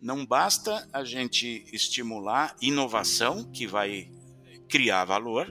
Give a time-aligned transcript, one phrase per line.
[0.00, 4.10] Não basta a gente estimular inovação, que vai
[4.68, 5.48] criar valor,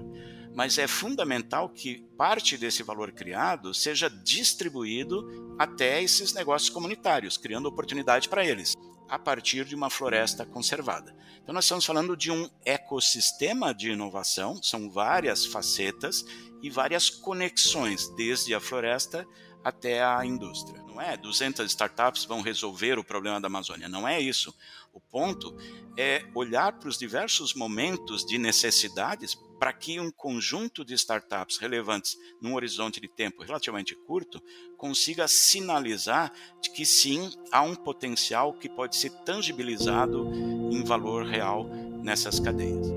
[0.56, 7.68] mas é fundamental que parte desse valor criado seja distribuído até esses negócios comunitários, criando
[7.68, 8.74] oportunidade para eles,
[9.10, 11.14] a partir de uma floresta conservada.
[11.44, 16.26] Então, nós estamos falando de um ecossistema de inovação, são várias facetas
[16.62, 19.28] e várias conexões, desde a floresta
[19.64, 20.87] até a indústria.
[20.98, 24.52] Não é 200 startups vão resolver o problema da Amazônia, não é isso.
[24.92, 25.56] O ponto
[25.96, 32.18] é olhar para os diversos momentos de necessidades para que um conjunto de startups relevantes
[32.42, 34.42] num horizonte de tempo relativamente curto
[34.76, 40.32] consiga sinalizar de que sim, há um potencial que pode ser tangibilizado
[40.72, 41.66] em valor real
[42.02, 42.88] nessas cadeias.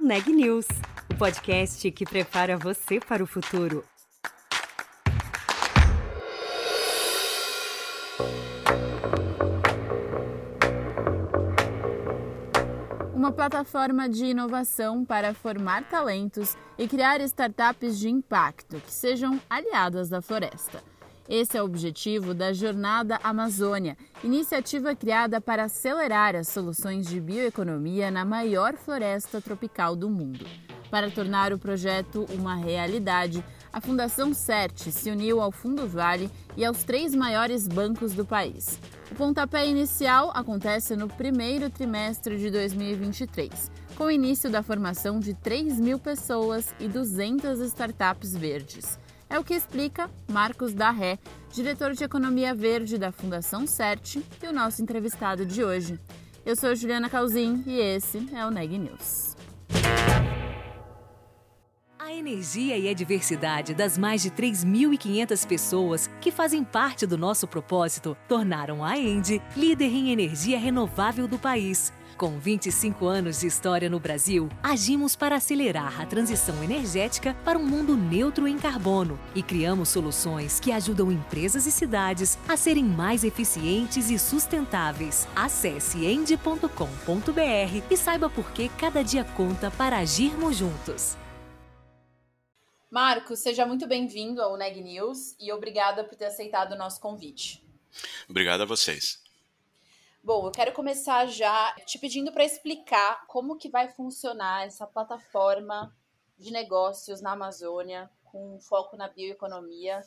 [0.00, 0.66] Neg News
[1.16, 3.82] podcast que prepara você para o futuro.
[13.14, 20.10] Uma plataforma de inovação para formar talentos e criar startups de impacto que sejam aliadas
[20.10, 20.82] da floresta.
[21.26, 28.10] Esse é o objetivo da Jornada Amazônia, iniciativa criada para acelerar as soluções de bioeconomia
[28.10, 30.46] na maior floresta tropical do mundo.
[30.90, 36.64] Para tornar o projeto uma realidade, a Fundação CERT se uniu ao Fundo Vale e
[36.64, 38.78] aos três maiores bancos do país.
[39.10, 45.34] O pontapé inicial acontece no primeiro trimestre de 2023, com o início da formação de
[45.34, 48.98] 3 mil pessoas e 200 startups verdes.
[49.28, 51.18] É o que explica Marcos Darré,
[51.52, 55.98] diretor de Economia Verde da Fundação CERT e o nosso entrevistado de hoje.
[56.44, 59.35] Eu sou Juliana Calzin e esse é o Neg News.
[62.16, 68.16] Energia e a diversidade das mais de 3.500 pessoas que fazem parte do nosso propósito
[68.26, 71.92] tornaram a Endi líder em energia renovável do país.
[72.16, 77.66] Com 25 anos de história no Brasil, agimos para acelerar a transição energética para um
[77.66, 83.24] mundo neutro em carbono e criamos soluções que ajudam empresas e cidades a serem mais
[83.24, 85.28] eficientes e sustentáveis.
[85.36, 86.70] Acesse endi.com.br
[87.90, 91.18] e saiba por que cada dia conta para agirmos juntos.
[92.96, 97.62] Marcos, seja muito bem-vindo ao Neg News e obrigada por ter aceitado o nosso convite.
[98.26, 99.22] Obrigado a vocês.
[100.24, 105.94] Bom, eu quero começar já te pedindo para explicar como que vai funcionar essa plataforma
[106.38, 110.00] de negócios na Amazônia com foco na bioeconomia.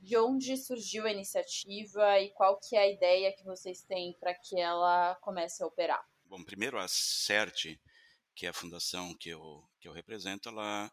[0.00, 4.32] De onde surgiu a iniciativa e qual que é a ideia que vocês têm para
[4.32, 6.08] que ela comece a operar?
[6.26, 7.76] Bom, primeiro a CERT,
[8.36, 10.88] que é a fundação que eu, que eu represento, ela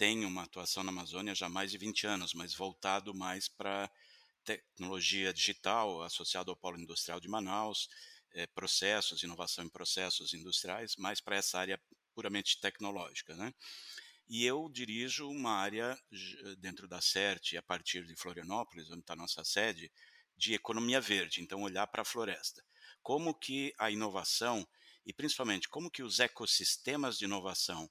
[0.00, 3.90] tem uma atuação na Amazônia já há mais de 20 anos, mas voltado mais para
[4.42, 7.86] tecnologia digital, associado ao Polo Industrial de Manaus,
[8.32, 11.78] é, processos, inovação em processos industriais, mais para essa área
[12.14, 13.36] puramente tecnológica.
[13.36, 13.52] Né?
[14.26, 15.94] E eu dirijo uma área
[16.56, 19.92] dentro da CERT, a partir de Florianópolis, onde está a nossa sede,
[20.34, 22.64] de economia verde, então olhar para a floresta.
[23.02, 24.66] Como que a inovação,
[25.04, 27.90] e principalmente como que os ecossistemas de inovação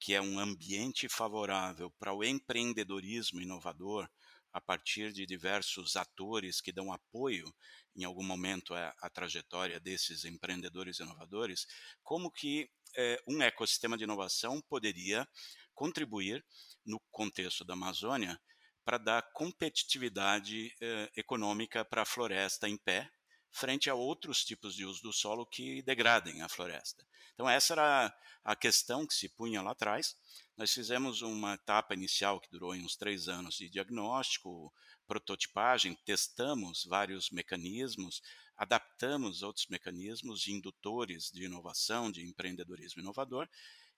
[0.00, 4.08] que é um ambiente favorável para o empreendedorismo inovador
[4.52, 7.54] a partir de diversos atores que dão apoio
[7.94, 11.66] em algum momento à, à trajetória desses empreendedores inovadores,
[12.02, 15.28] como que é, um ecossistema de inovação poderia
[15.74, 16.44] contribuir
[16.84, 18.40] no contexto da Amazônia
[18.84, 23.08] para dar competitividade eh, econômica para a floresta em pé,
[23.50, 27.06] frente a outros tipos de uso do solo que degradem a floresta.
[27.34, 30.16] Então, essa era a questão que se punha lá atrás.
[30.56, 34.72] Nós fizemos uma etapa inicial que durou uns três anos de diagnóstico,
[35.06, 38.22] prototipagem, testamos vários mecanismos,
[38.56, 43.48] adaptamos outros mecanismos de indutores de inovação, de empreendedorismo inovador,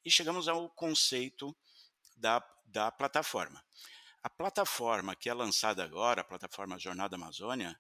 [0.05, 1.55] e chegamos ao conceito
[2.17, 3.63] da, da plataforma.
[4.23, 7.79] A plataforma que é lançada agora, a plataforma Jornada Amazônia,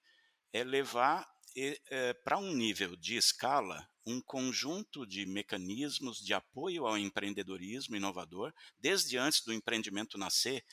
[0.52, 6.98] é levar é, para um nível de escala um conjunto de mecanismos de apoio ao
[6.98, 10.64] empreendedorismo inovador, desde antes do empreendimento nascer,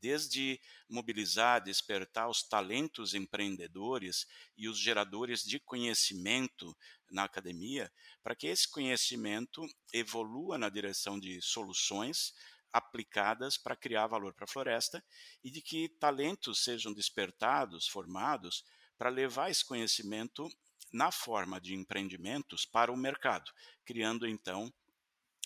[0.00, 4.26] desde mobilizar, despertar os talentos empreendedores
[4.56, 6.76] e os geradores de conhecimento
[7.10, 7.92] na academia,
[8.22, 12.32] para que esse conhecimento evolua na direção de soluções
[12.72, 15.04] aplicadas para criar valor para a floresta
[15.42, 18.62] e de que talentos sejam despertados, formados,
[18.98, 20.50] para levar esse conhecimento
[20.92, 23.50] na forma de empreendimentos para o mercado,
[23.84, 24.72] criando então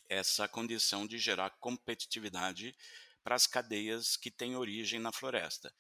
[0.09, 2.75] essa condição de gerar competitividade
[3.23, 5.73] para as cadeias que têm origem na floresta.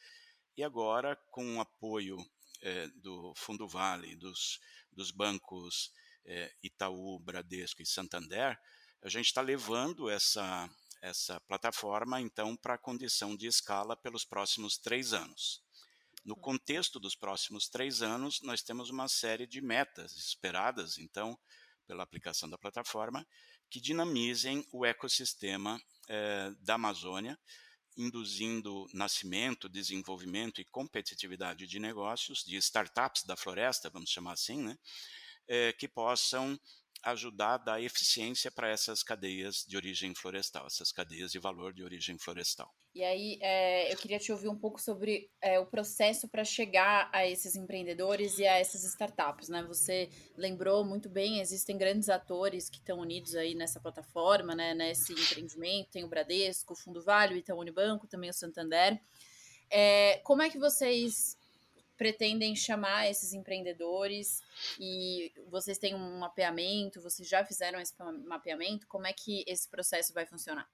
[0.56, 2.19] E agora, com o apoio
[2.60, 4.60] é, do Fundo Vale, dos,
[4.92, 5.92] dos bancos
[6.24, 8.58] é, Itaú, Bradesco e Santander,
[9.02, 10.69] a gente está levando essa,
[11.00, 15.62] essa plataforma, então, para a condição de escala pelos próximos três anos.
[16.24, 21.36] No contexto dos próximos três anos, nós temos uma série de metas esperadas, então,
[21.86, 23.26] pela aplicação da plataforma,
[23.69, 27.38] que dinamizem o ecossistema eh, da Amazônia,
[27.96, 34.78] induzindo nascimento, desenvolvimento e competitividade de negócios, de startups da floresta, vamos chamar assim, né,
[35.48, 36.58] eh, que possam
[37.04, 41.82] ajudar a dar eficiência para essas cadeias de origem florestal, essas cadeias de valor de
[41.82, 42.72] origem florestal.
[42.94, 47.08] E aí, é, eu queria te ouvir um pouco sobre é, o processo para chegar
[47.12, 49.62] a esses empreendedores e a essas startups, né?
[49.64, 54.75] Você lembrou muito bem, existem grandes atores que estão unidos aí nessa plataforma, né?
[54.75, 59.00] Nesse empreendimento, tem o Bradesco, o Fundo Vale, o Itaú Unibanco, também o Santander.
[59.70, 61.38] É, como é que vocês
[61.96, 64.40] pretendem chamar esses empreendedores
[64.78, 67.94] e vocês têm um mapeamento, vocês já fizeram esse
[68.26, 70.68] mapeamento, como é que esse processo vai funcionar?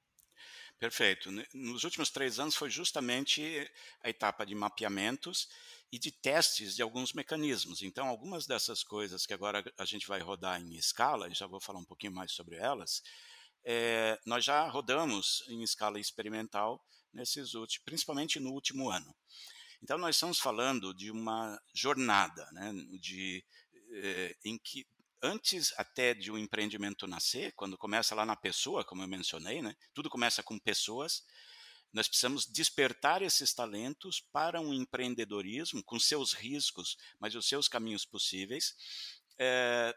[0.79, 1.31] Perfeito.
[1.53, 3.69] Nos últimos três anos foi justamente
[4.01, 5.49] a etapa de mapeamentos
[5.91, 7.83] e de testes de alguns mecanismos.
[7.83, 11.81] Então, algumas dessas coisas que agora a gente vai rodar em escala, já vou falar
[11.81, 13.03] um pouquinho mais sobre elas,
[13.65, 16.81] é, nós já rodamos em escala experimental
[17.13, 19.13] nesses últimos, principalmente no último ano.
[19.83, 23.45] Então, nós estamos falando de uma jornada, né, de,
[23.93, 24.87] eh, em que
[25.23, 29.75] antes até de um empreendimento nascer, quando começa lá na pessoa, como eu mencionei, né,
[29.93, 31.25] tudo começa com pessoas,
[31.93, 38.05] nós precisamos despertar esses talentos para um empreendedorismo com seus riscos, mas os seus caminhos
[38.05, 38.75] possíveis,
[39.39, 39.95] é,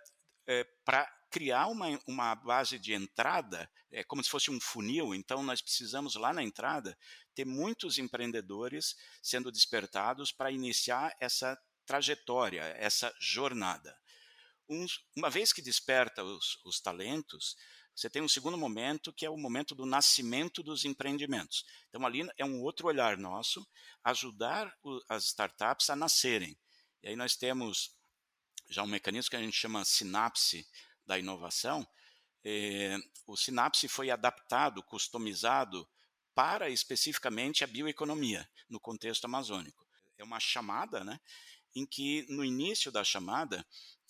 [0.48, 5.44] é, para criar uma, uma base de entrada, é como se fosse um funil, então
[5.44, 6.98] nós precisamos lá na entrada
[7.36, 13.98] ter muitos empreendedores sendo despertados para iniciar essa trajetória, essa jornada.
[14.70, 14.86] Um,
[15.16, 17.56] uma vez que desperta os, os talentos,
[17.94, 21.66] você tem um segundo momento que é o momento do nascimento dos empreendimentos.
[21.90, 23.68] Então, ali é um outro olhar nosso,
[24.04, 26.58] ajudar o, as startups a nascerem.
[27.04, 27.94] E aí nós temos
[28.70, 30.66] já um mecanismo que a gente chama sinapse
[31.06, 31.86] da inovação,
[32.44, 35.88] eh, o Sinapse foi adaptado, customizado
[36.34, 39.86] para especificamente a bioeconomia no contexto amazônico.
[40.18, 41.20] É uma chamada, né,
[41.76, 43.66] em que no início da chamada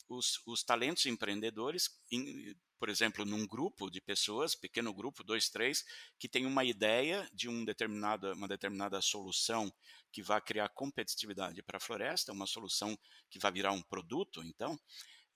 [0.09, 5.85] os, os talentos empreendedores, em, por exemplo, num grupo de pessoas, pequeno grupo, dois, três,
[6.19, 9.71] que tem uma ideia de um determinada, uma determinada solução
[10.11, 12.97] que vai criar competitividade para a floresta, uma solução
[13.29, 14.79] que vai virar um produto, então,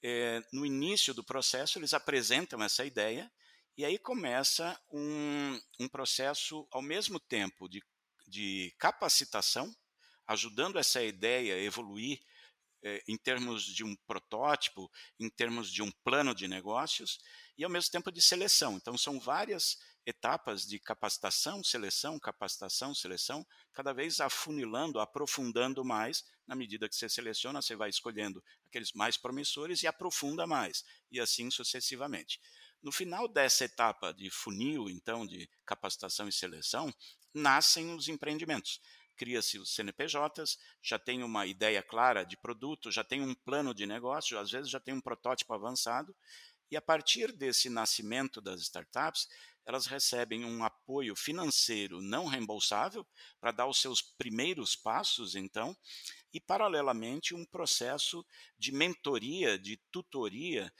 [0.03, 3.31] é, no início do processo, eles apresentam essa ideia
[3.77, 7.81] e aí começa um, um processo, ao mesmo tempo, de,
[8.27, 9.73] de capacitação,
[10.27, 12.19] ajudando essa ideia a evoluir
[12.83, 17.19] é, em termos de um protótipo, em termos de um plano de negócios,
[17.57, 18.77] e ao mesmo tempo de seleção.
[18.77, 26.23] Então, são várias etapas de capacitação, seleção, capacitação, seleção, cada vez afunilando, aprofundando mais.
[26.45, 31.19] Na medida que você seleciona, você vai escolhendo aqueles mais promissores e aprofunda mais, e
[31.19, 32.39] assim sucessivamente.
[32.85, 36.93] No final dessa etapa de funil, então, de capacitação e seleção,
[37.33, 38.79] nascem os empreendimentos.
[39.17, 43.87] Cria-se os CNPJs, já tem uma ideia clara de produto, já tem um plano de
[43.87, 46.15] negócio, às vezes já tem um protótipo avançado,
[46.69, 49.27] e a partir desse nascimento das startups,
[49.65, 53.03] elas recebem um apoio financeiro não reembolsável
[53.39, 55.75] para dar os seus primeiros passos, então,
[56.31, 58.23] e paralelamente um processo
[58.59, 60.71] de mentoria, de tutoria,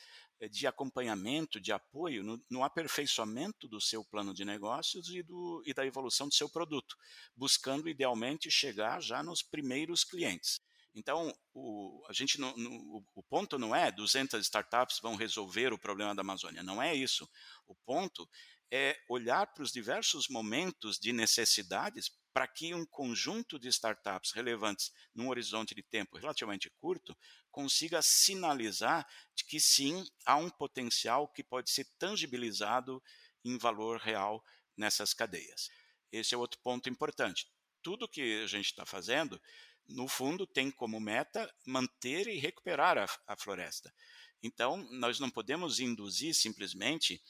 [0.49, 5.73] de acompanhamento, de apoio no, no aperfeiçoamento do seu plano de negócios e, do, e
[5.73, 6.95] da evolução do seu produto,
[7.35, 10.59] buscando idealmente chegar já nos primeiros clientes.
[10.95, 16.21] Então, o, a gente o ponto não é 200 startups vão resolver o problema da
[16.21, 17.29] Amazônia, não é isso.
[17.67, 18.27] O ponto
[18.71, 24.91] é olhar para os diversos momentos de necessidades para que um conjunto de startups relevantes
[25.13, 27.15] num horizonte de tempo relativamente curto
[27.55, 33.01] consiga sinalizar de que sim, há um potencial que pode ser tangibilizado
[33.43, 34.43] em valor real
[34.75, 35.69] nessas cadeias.
[36.11, 37.47] Esse é outro ponto importante
[37.85, 39.39] tudo que a gente está fazendo,
[39.87, 43.93] no fundo, tem como meta manter e recuperar a, a floresta.
[44.41, 47.21] Então, nós não podemos induzir simplesmente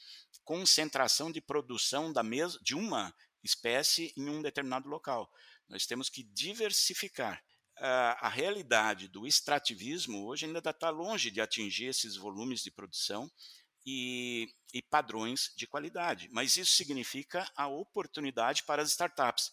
[0.44, 3.14] concentração de produção da mes de uma
[3.44, 5.30] espécie em um determinado local.
[5.68, 7.44] Nós temos que diversificar.
[7.78, 13.30] A realidade do extrativismo hoje ainda está longe de atingir esses volumes de produção
[13.84, 19.52] e, e padrões de qualidade, mas isso significa a oportunidade para as startups,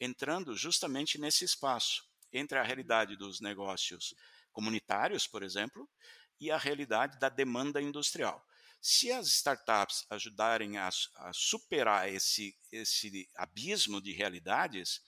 [0.00, 4.14] entrando justamente nesse espaço entre a realidade dos negócios
[4.52, 5.88] comunitários, por exemplo,
[6.40, 8.44] e a realidade da demanda industrial.
[8.80, 15.00] Se as startups ajudarem a, a superar esse, esse abismo de realidades,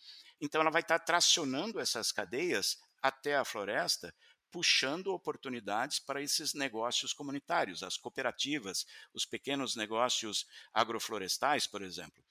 [0.44, 4.14] então ela vai estar tracionando essas cadeias até a floresta,
[4.50, 12.22] puxando oportunidades para esses negócios comunitários, as cooperativas, os pequenos negócios agroflorestais, por exemplo.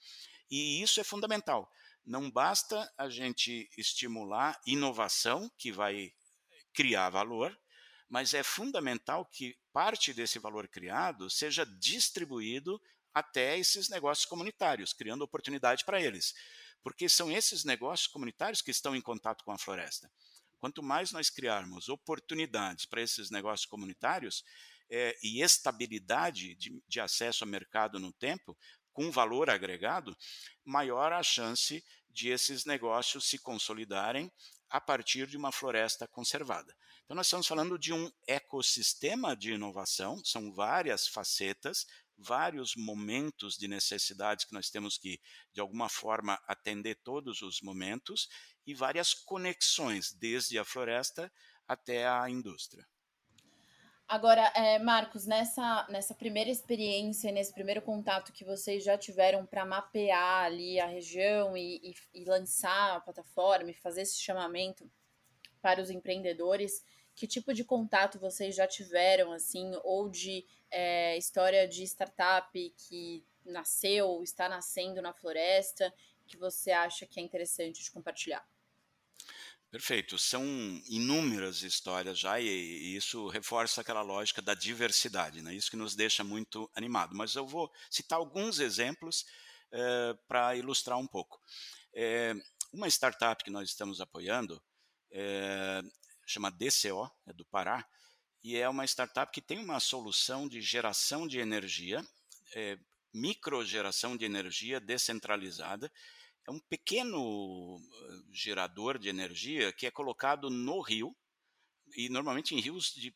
[0.48, 1.70] E isso é fundamental.
[2.06, 6.14] Não basta a gente estimular inovação, que vai
[6.72, 7.58] criar valor,
[8.08, 12.80] mas é fundamental que parte desse valor criado seja distribuído
[13.12, 16.32] até esses negócios comunitários, criando oportunidade para eles.
[16.84, 20.08] Porque são esses negócios comunitários que estão em contato com a floresta.
[20.60, 24.44] Quanto mais nós criarmos oportunidades para esses negócios comunitários
[24.88, 28.56] é, e estabilidade de, de acesso ao mercado no tempo,
[28.92, 30.16] com valor agregado,
[30.64, 34.30] maior a chance de esses negócios se consolidarem
[34.70, 36.74] a partir de uma floresta conservada.
[37.04, 41.86] Então, nós estamos falando de um ecossistema de inovação, são várias facetas,
[42.16, 45.20] vários momentos de necessidades que nós temos que,
[45.52, 48.28] de alguma forma, atender todos os momentos
[48.66, 51.30] e várias conexões, desde a floresta
[51.66, 52.86] até a indústria.
[54.06, 59.64] Agora, é, Marcos, nessa, nessa primeira experiência, nesse primeiro contato que vocês já tiveram para
[59.64, 64.90] mapear ali a região e, e, e lançar a plataforma e fazer esse chamamento
[65.62, 71.66] para os empreendedores, que tipo de contato vocês já tiveram, assim, ou de é, história
[71.68, 75.92] de startup que nasceu, está nascendo na floresta,
[76.26, 78.44] que você acha que é interessante de compartilhar?
[79.70, 80.16] Perfeito.
[80.16, 80.44] São
[80.88, 85.52] inúmeras histórias já e, e, isso reforça aquela lógica da diversidade, né?
[85.52, 87.14] Isso que nos deixa muito animado.
[87.14, 89.24] Mas eu vou citar alguns exemplos
[89.72, 91.40] é, para ilustrar um pouco.
[91.92, 92.34] É,
[92.72, 94.62] uma startup que nós estamos apoiando
[95.10, 95.82] é,
[96.26, 97.86] chama DCO, é do Pará,
[98.42, 102.04] e é uma startup que tem uma solução de geração de energia,
[102.54, 102.78] é,
[103.12, 105.90] microgeração de energia descentralizada.
[106.46, 107.80] É um pequeno
[108.32, 111.16] gerador de energia que é colocado no rio,
[111.96, 113.14] e normalmente em rios de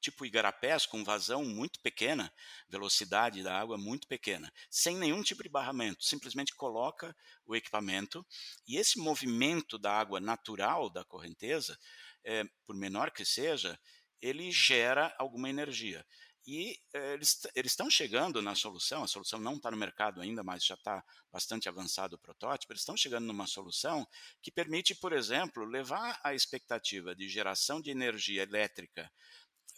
[0.00, 2.32] tipo igarapés, com vazão muito pequena,
[2.68, 8.24] velocidade da água muito pequena, sem nenhum tipo de barramento, simplesmente coloca o equipamento
[8.66, 11.78] e esse movimento da água natural da correnteza,
[12.24, 13.78] é, por menor que seja,
[14.20, 16.04] ele gera alguma energia.
[16.46, 20.64] E é, eles estão chegando na solução, a solução não está no mercado ainda, mas
[20.64, 21.02] já está
[21.32, 24.06] bastante avançado o protótipo, eles estão chegando numa solução
[24.42, 29.10] que permite, por exemplo, levar a expectativa de geração de energia elétrica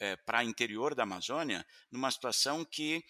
[0.00, 3.04] é, para interior da Amazônia, numa situação que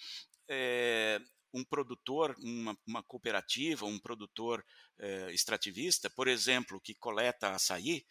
[0.49, 1.19] é,
[1.52, 4.64] um produtor, uma, uma, cooperativa, um produtor
[4.99, 8.05] é, extrativista, por exemplo, que coleta açaí,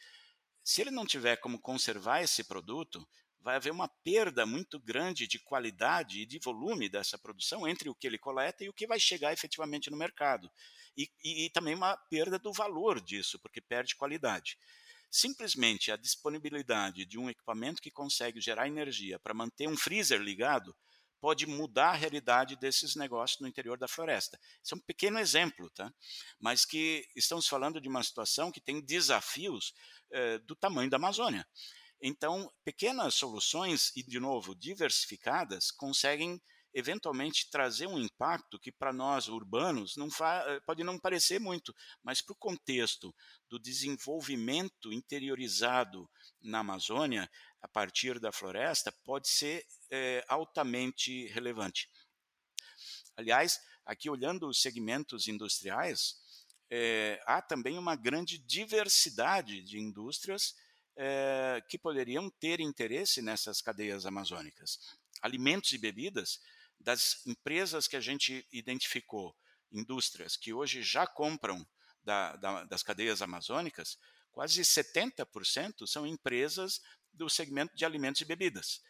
[0.65, 3.07] se ele não tiver como conservar esse produto,
[3.39, 7.93] vai haver uma perda muito grande de qualidade e de volume dessa produção entre o
[7.93, 10.51] que ele coleta e o que vai chegar efetivamente no mercado.
[10.97, 14.57] E, e, e também uma perda do valor disso, porque perde qualidade.
[15.11, 20.75] Simplesmente a disponibilidade de um equipamento que consegue gerar energia para manter um freezer ligado
[21.25, 24.39] pode mudar a realidade desses negócios no interior da floresta.
[24.63, 25.91] Isso é um pequeno exemplo, tá?
[26.39, 29.73] mas que estamos falando de uma situação que tem desafios
[30.11, 31.43] eh, do tamanho da Amazônia.
[31.99, 36.39] Então, pequenas soluções, e de novo, diversificadas, conseguem
[36.75, 42.21] eventualmente trazer um impacto que para nós urbanos não eh, pode não parecer muito, mas
[42.21, 43.15] para o contexto
[43.49, 46.07] do desenvolvimento interiorizado
[46.39, 47.27] na Amazônia,
[47.65, 51.89] a partir da floresta, pode ser é, altamente relevante.
[53.17, 56.15] Aliás, aqui olhando os segmentos industriais,
[56.69, 60.53] é, há também uma grande diversidade de indústrias
[60.95, 64.77] é, que poderiam ter interesse nessas cadeias amazônicas.
[65.19, 66.39] Alimentos e bebidas
[66.79, 69.35] das empresas que a gente identificou,
[69.71, 71.67] indústrias que hoje já compram
[72.03, 73.97] da, da, das cadeias amazônicas,
[74.35, 76.81] quase 70% são empresas
[77.13, 78.81] do segmento de alimentos e bebidas.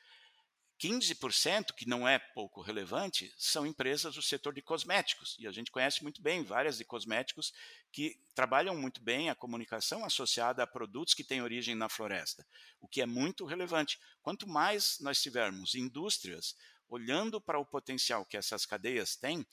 [0.82, 5.38] 15%, que não é pouco relevante, são empresas do setor de cosméticos.
[5.40, 7.54] E a gente conhece muito bem várias de cosméticos
[7.92, 12.46] que trabalham muito bem a comunicação associada a produtos que têm origem na floresta,
[12.82, 14.00] o que é muito relevante.
[14.24, 16.56] Quanto mais nós tivermos indústrias
[16.90, 19.46] olhando para o potencial que essas cadeias têm,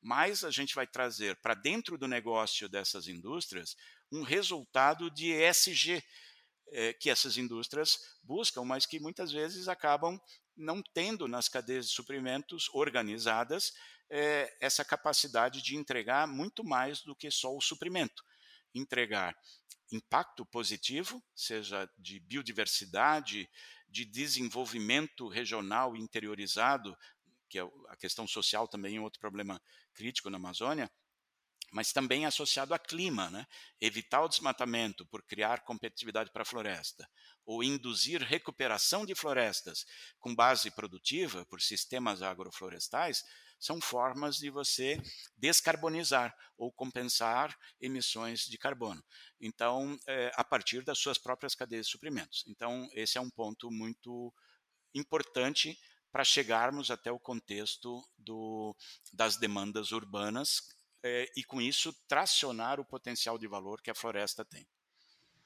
[0.00, 3.76] mais a gente vai trazer para dentro do negócio dessas indústrias
[4.10, 6.02] um resultado de ESG,
[6.72, 10.20] é, que essas indústrias buscam, mas que muitas vezes acabam
[10.56, 13.72] não tendo nas cadeias de suprimentos organizadas
[14.08, 18.22] é, essa capacidade de entregar muito mais do que só o suprimento.
[18.74, 19.34] Entregar
[19.92, 23.48] impacto positivo, seja de biodiversidade,
[23.88, 26.96] de desenvolvimento regional interiorizado,
[27.48, 29.60] que é a questão social também é outro problema
[29.92, 30.88] crítico na Amazônia,
[31.70, 33.46] mas também associado a clima, né?
[33.80, 37.08] evitar o desmatamento por criar competitividade para a floresta,
[37.46, 39.84] ou induzir recuperação de florestas
[40.18, 43.22] com base produtiva por sistemas agroflorestais,
[43.58, 45.00] são formas de você
[45.36, 49.04] descarbonizar ou compensar emissões de carbono.
[49.38, 52.42] Então, é, a partir das suas próprias cadeias de suprimentos.
[52.48, 54.32] Então, esse é um ponto muito
[54.94, 55.78] importante
[56.10, 58.74] para chegarmos até o contexto do,
[59.12, 64.44] das demandas urbanas é, e, com isso, tracionar o potencial de valor que a floresta
[64.44, 64.66] tem.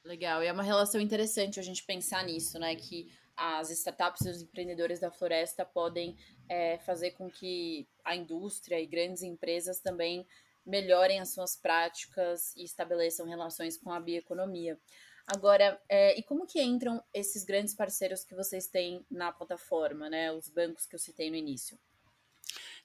[0.04, 2.75] Legal, e é uma relação interessante a gente pensar nisso, né?
[2.76, 6.16] Que as startups e os empreendedores da floresta podem
[6.49, 10.26] é, fazer com que a indústria e grandes empresas também
[10.64, 14.78] melhorem as suas práticas e estabeleçam relações com a bioeconomia.
[15.26, 20.30] Agora, é, e como que entram esses grandes parceiros que vocês têm na plataforma, né?
[20.32, 21.78] Os bancos que eu citei no início?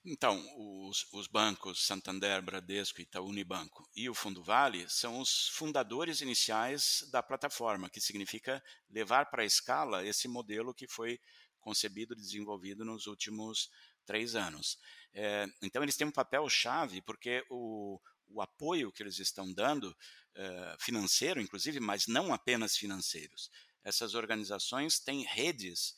[0.06, 0.42] Então,
[0.88, 7.06] os, os, bancos Santander, Bradesco, Itaú Unibanco e o Fundo Vale são os fundadores iniciais
[7.12, 11.20] da plataforma, que significa levar para a escala esse modelo que foi
[11.60, 13.70] concebido e desenvolvido nos últimos
[14.06, 14.78] três anos.
[15.14, 19.96] É, então, eles têm um papel chave, porque o, o apoio que eles estão dando,
[20.34, 23.52] é, financeiro inclusive, mas não apenas financeiros.
[23.84, 25.94] Essas organizações têm redes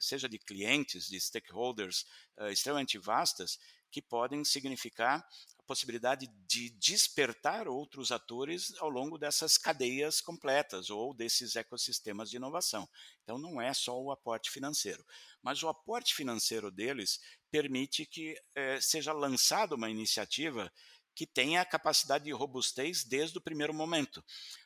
[0.00, 2.04] seja de clientes, de stakeholders
[2.38, 3.58] uh, extremamente vastas,
[3.90, 5.26] que podem significar
[5.58, 12.36] a possibilidade de despertar outros atores ao longo dessas cadeias completas ou desses ecossistemas de
[12.36, 12.88] inovação.
[13.22, 15.04] Então, não é só o aporte financeiro,
[15.42, 20.70] mas o aporte financeiro deles permite que eh, seja lançada uma iniciativa
[21.14, 24.22] que tenha a capacidade de robustez desde o primeiro momento,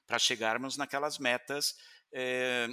[0.07, 1.77] para chegarmos naquelas metas
[2.12, 2.67] eh,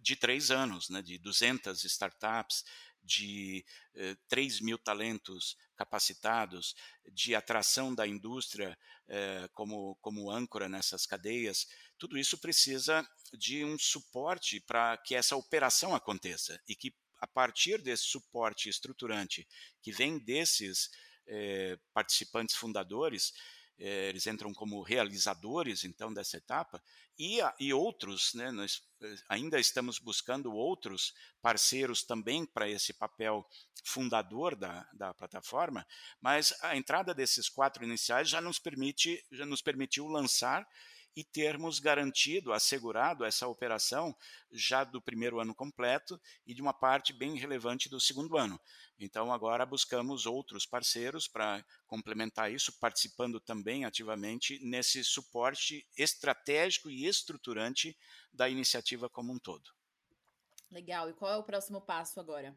[0.00, 2.64] de três anos, né, de 200 startups,
[3.02, 3.64] de
[3.94, 6.74] eh, 3 mil talentos capacitados,
[7.12, 11.66] de atração da indústria eh, como, como âncora nessas cadeias,
[11.98, 17.82] tudo isso precisa de um suporte para que essa operação aconteça e que, a partir
[17.82, 19.46] desse suporte estruturante
[19.80, 20.90] que vem desses
[21.26, 23.32] eh, participantes fundadores,
[23.84, 26.80] eh, eles entram como realizadores então dessa etapa
[27.18, 33.44] e, e outros, né, nós eh, ainda estamos buscando outros parceiros também para esse papel
[33.82, 35.84] fundador da, da plataforma,
[36.20, 40.64] mas a entrada desses quatro iniciais já nos permite já nos permitiu lançar
[41.14, 44.16] e termos garantido, assegurado essa operação
[44.50, 48.58] já do primeiro ano completo e de uma parte bem relevante do segundo ano.
[48.98, 57.06] Então, agora buscamos outros parceiros para complementar isso, participando também ativamente nesse suporte estratégico e
[57.06, 57.96] estruturante
[58.32, 59.70] da iniciativa como um todo.
[60.70, 61.10] Legal.
[61.10, 62.56] E qual é o próximo passo agora?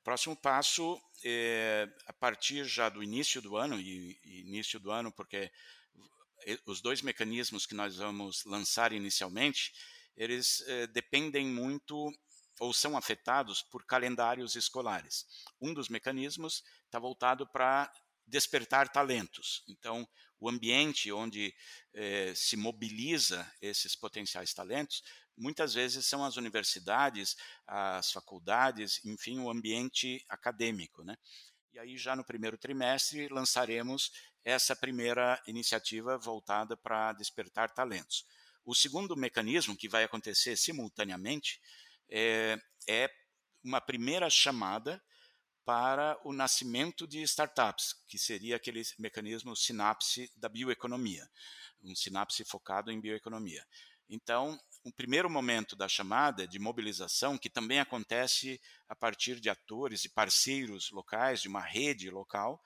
[0.00, 4.90] O próximo passo é a partir já do início do ano, e, e início do
[4.90, 5.50] ano porque
[6.64, 9.72] os dois mecanismos que nós vamos lançar inicialmente,
[10.16, 12.12] eles eh, dependem muito
[12.58, 15.26] ou são afetados por calendários escolares.
[15.60, 17.92] Um dos mecanismos está voltado para
[18.26, 19.62] despertar talentos.
[19.68, 20.08] Então,
[20.40, 21.54] o ambiente onde
[21.94, 25.02] eh, se mobiliza esses potenciais talentos,
[25.36, 31.16] muitas vezes são as universidades, as faculdades, enfim, o ambiente acadêmico, né?
[31.76, 34.10] E aí, já no primeiro trimestre, lançaremos
[34.42, 38.24] essa primeira iniciativa voltada para despertar talentos.
[38.64, 41.60] O segundo mecanismo, que vai acontecer simultaneamente,
[42.08, 42.58] é,
[42.88, 43.10] é
[43.62, 45.04] uma primeira chamada
[45.66, 51.28] para o nascimento de startups, que seria aquele mecanismo sinapse da bioeconomia,
[51.82, 53.62] um sinapse focado em bioeconomia.
[54.08, 60.04] Então, um primeiro momento da chamada de mobilização, que também acontece a partir de atores
[60.04, 62.62] e parceiros locais, de uma rede local,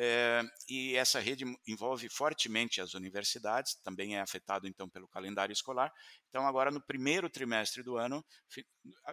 [0.00, 5.92] é, e essa rede envolve fortemente as universidades, também é afetado então pelo calendário escolar.
[6.30, 8.24] Então, agora no primeiro trimestre do ano,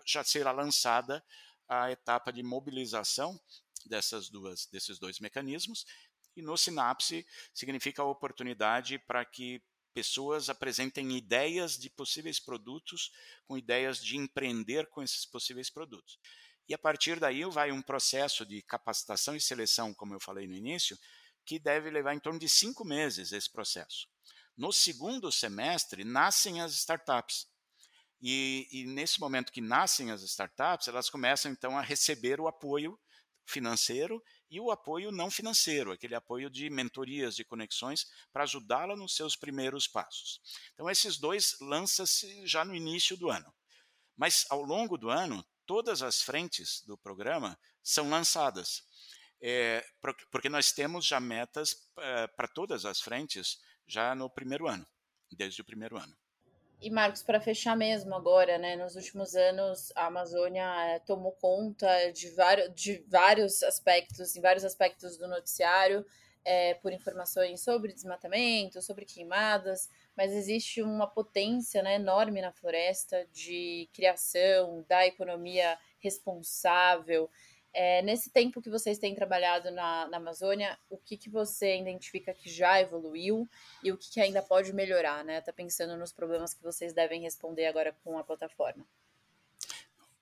[0.05, 1.21] já será lançada
[1.67, 3.37] a etapa de mobilização
[3.85, 5.85] dessas duas, desses dois mecanismos.
[6.37, 9.61] E no Sinapse significa a oportunidade para que
[9.95, 13.13] pessoas apresentem ideias de possíveis produtos,
[13.47, 16.19] com ideias de empreender com esses possíveis produtos.
[16.67, 20.53] E a partir daí vai um processo de capacitação e seleção, como eu falei no
[20.53, 20.99] início,
[21.45, 24.09] que deve levar em torno de cinco meses esse processo.
[24.57, 27.47] No segundo semestre, nascem as startups.
[28.21, 32.99] E, e, nesse momento que nascem as startups, elas começam então a receber o apoio
[33.45, 39.15] financeiro e o apoio não financeiro, aquele apoio de mentorias, de conexões, para ajudá-la nos
[39.15, 40.39] seus primeiros passos.
[40.73, 43.53] Então, esses dois lançam-se já no início do ano.
[44.15, 48.83] Mas, ao longo do ano, todas as frentes do programa são lançadas.
[49.41, 49.85] É,
[50.31, 54.87] porque nós temos já metas é, para todas as frentes já no primeiro ano,
[55.31, 56.15] desde o primeiro ano.
[56.81, 58.75] E Marcos, para fechar mesmo agora, né?
[58.75, 64.63] Nos últimos anos, a Amazônia é, tomou conta de, vários, de vários aspectos, em vários
[64.63, 66.05] aspectos do noticiário,
[66.43, 73.25] é, por informações sobre desmatamento, sobre queimadas, mas existe uma potência né, enorme na floresta
[73.33, 77.29] de criação, da economia responsável.
[77.77, 82.33] É, nesse tempo que vocês têm trabalhado na, na Amazônia, o que, que você identifica
[82.33, 83.45] que já evoluiu
[83.83, 85.41] e o que, que ainda pode melhorar, né?
[85.41, 88.87] Tá pensando nos problemas que vocês devem responder agora com a plataforma.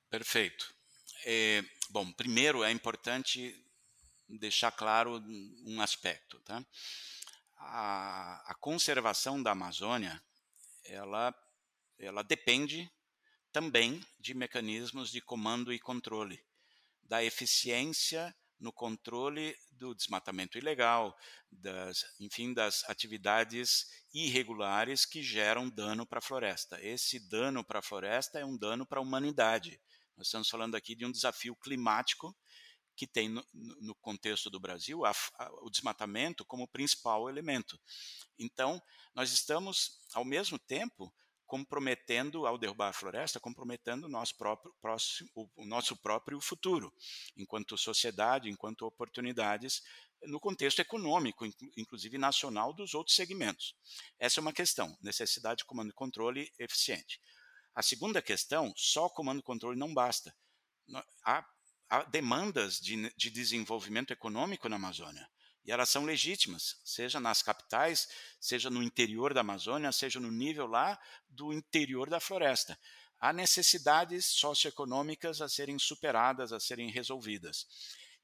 [0.09, 0.73] Perfeito.
[1.27, 3.55] É, bom, primeiro é importante
[4.27, 5.23] deixar claro
[5.63, 6.65] um aspecto, tá?
[7.55, 10.19] A, a conservação da Amazônia,
[10.85, 11.31] ela,
[11.99, 12.91] ela depende
[13.51, 16.43] também de mecanismos de comando e controle
[17.03, 21.15] da eficiência no controle do desmatamento ilegal,
[21.51, 26.79] das, enfim, das atividades irregulares que geram dano para a floresta.
[26.81, 29.79] Esse dano para a floresta é um dano para a humanidade.
[30.15, 32.35] Nós estamos falando aqui de um desafio climático
[32.95, 37.79] que tem no, no contexto do Brasil a, a, o desmatamento como principal elemento.
[38.37, 38.81] Então,
[39.15, 41.13] nós estamos, ao mesmo tempo,
[41.53, 46.91] comprometendo, ao derrubar a floresta, comprometendo o nosso próprio, próximo, o nosso próprio futuro,
[47.37, 49.83] enquanto sociedade, enquanto oportunidades,
[50.23, 51.45] no contexto econômico,
[51.77, 53.75] inclusive nacional, dos outros segmentos.
[54.17, 57.21] Essa é uma questão, necessidade de comando e controle eficiente.
[57.75, 60.35] A segunda questão, só comando e controle não basta.
[61.23, 61.45] Há,
[61.87, 65.29] há demandas de, de desenvolvimento econômico na Amazônia.
[65.65, 68.07] E elas são legítimas, seja nas capitais,
[68.39, 70.99] seja no interior da Amazônia, seja no nível lá
[71.29, 72.77] do interior da floresta.
[73.17, 77.65] Há necessidades socioeconômicas a serem superadas, a serem resolvidas.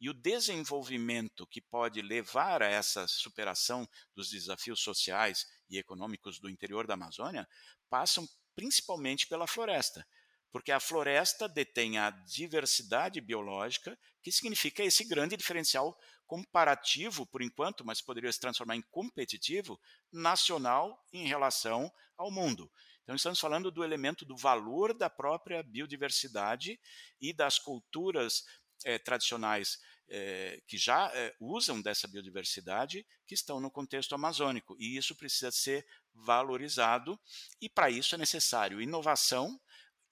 [0.01, 6.49] E o desenvolvimento que pode levar a essa superação dos desafios sociais e econômicos do
[6.49, 7.47] interior da Amazônia
[7.89, 10.05] passam principalmente pela floresta
[10.51, 15.97] porque a floresta detém a diversidade biológica, que significa esse grande diferencial
[16.29, 22.71] comparativo por enquanto, mas poderia se transformar em competitivo, nacional em relação ao mundo.
[23.01, 26.79] Então, estamos falando do elemento do valor da própria biodiversidade
[27.19, 28.43] e das culturas
[28.85, 34.75] eh, tradicionais eh, que já eh, usam dessa biodiversidade, que estão no contexto amazônico.
[34.79, 37.19] E isso precisa ser valorizado,
[37.59, 39.59] e para isso é necessário inovação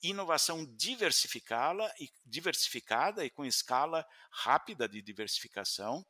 [0.02, 6.06] inovação diversificada e diversificada e com escala rápida de diversificação,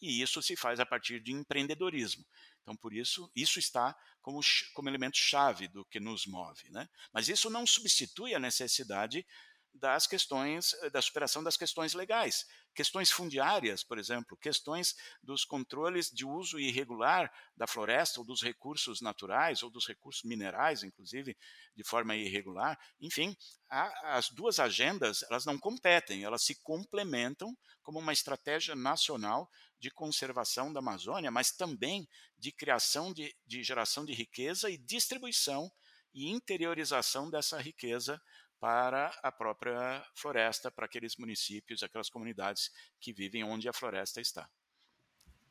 [0.00, 2.24] e isso se faz a partir de empreendedorismo.
[2.62, 4.40] Então, por isso, isso está como,
[4.74, 6.70] como elemento chave do que nos move.
[6.70, 6.88] Né?
[7.12, 9.26] Mas isso não substitui a necessidade
[9.74, 12.46] das questões, eh, da superação das questões legais.
[12.74, 19.00] Questões fundiárias, por exemplo, questões dos controles de uso irregular da floresta ou dos recursos
[19.00, 21.36] naturais ou dos recursos minerais, inclusive,
[21.74, 22.78] de forma irregular.
[23.00, 23.36] Enfim,
[23.68, 29.90] a, as duas agendas, elas não competem, elas se complementam como uma estratégia nacional de
[29.90, 35.70] conservação da Amazônia, mas também de criação de, de geração de riqueza e distribuição
[36.12, 38.20] e interiorização dessa riqueza
[38.60, 44.48] para a própria floresta, para aqueles municípios, aquelas comunidades que vivem onde a floresta está.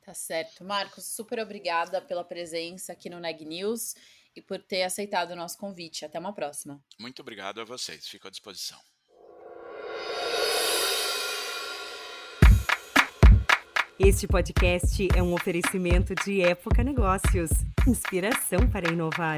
[0.01, 0.63] Tá certo.
[0.63, 3.93] Marcos, super obrigada pela presença aqui no Neg News
[4.35, 6.05] e por ter aceitado o nosso convite.
[6.05, 6.81] Até uma próxima.
[6.99, 8.07] Muito obrigado a vocês.
[8.07, 8.79] Fico à disposição.
[13.99, 17.49] Este podcast é um oferecimento de Época Negócios
[17.87, 19.37] inspiração para inovar.